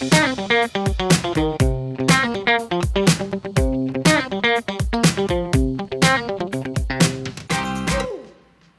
[0.00, 0.08] 欢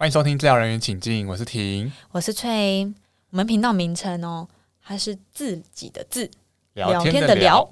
[0.08, 2.92] 迎收听治疗人员请进，我是婷，我是翠。
[3.30, 4.48] 我们频道名称哦，
[4.84, 6.32] 它是自己的字，
[6.74, 7.72] 聊天的聊。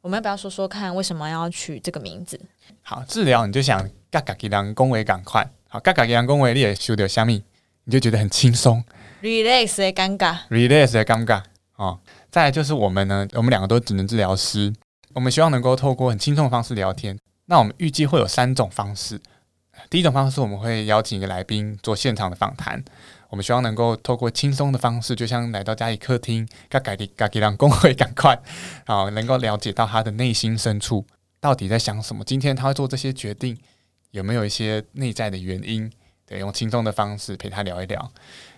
[0.00, 2.40] 我们要不要说说看，为什么要取这个名字？
[2.82, 7.44] 好，治疗你就想嘎嘎给人恭维赶快，好嘎嘎给人恭维，你也修掉虾米，
[7.84, 8.82] 你就觉得很轻松
[9.22, 11.44] ，relax 的尴尬，relax 的尴尬。
[11.76, 11.98] 哦，
[12.30, 14.72] 再来就是我们呢，我们两个都只能治疗师，
[15.14, 17.18] 我们希望能够透过很轻松的方式聊天。
[17.46, 19.20] 那我们预计会有三种方式。
[19.90, 22.82] 第一种方式，我们会邀请一个来宾做现场的访谈。
[23.28, 28.40] 我们希望能够透过轻松的方式，就像来到家里客厅，嘎嘎的嘎给让工会赶快，
[28.86, 31.04] 啊，能够了解到他的内心深处
[31.40, 32.24] 到底在想什么。
[32.24, 33.58] 今天他会做这些决定，
[34.12, 35.90] 有没有一些内在的原因？
[36.24, 38.10] 对，用轻松的方式陪他聊一聊。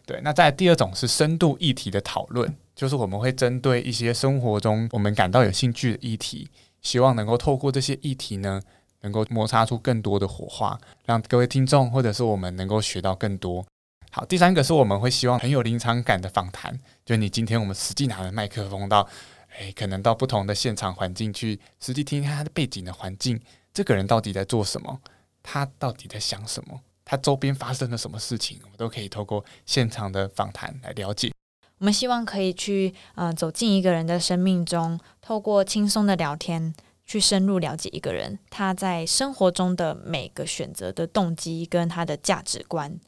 [0.07, 6.49] 对，那在第二种是深度议题的讨论，就是我们会针对一些生活中我们感到有兴趣的议题，
[6.81, 8.63] 希望能够透过这些议题呢。
[9.03, 13.65] 能够摩擦出更多的火花，让各位听众或者是我们能够学到更多。
[14.11, 16.77] 好，第三个是我们会希望很有临场感的访谈，
[17.07, 19.09] 就你今天我们实际拿着麦克风到，
[19.57, 23.41] 诶，可能到不同的现场环境去实际听听他的背景的环境，
[23.73, 25.01] 这个人到底在做什么，
[25.45, 31.31] 他到底在想什么，他周边发生了什么事情，我们都可以透过现场的访谈来了解。
[31.79, 36.75] 我们希望可以去呃走进一个人的生命中，透过轻松的聊天。
[37.11, 43.01] 去深入了解一个人，他在生活中的每个选择的动机跟他的价值观，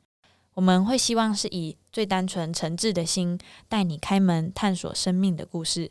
[0.54, 5.90] 我们会希望是以最单纯诚挚的心带你开门探索生命的故事，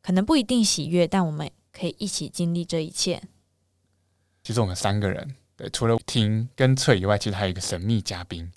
[0.00, 3.20] 可能不一定喜悦，但我们可以一起经历这一切。
[4.44, 8.52] 其实我们三个人，对，除了听跟翠以外，其实还有一个神秘嘉宾。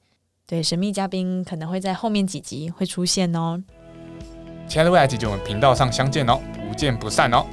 [0.47, 3.61] 对，神秘嘉宾可能会在后面几集会出现哦。
[4.65, 7.45] 亲爱的未来几集，我们频道上相见哦，不见不散哦。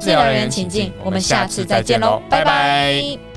[0.00, 3.27] 治疗人员请进，我们下次再见喽，拜拜。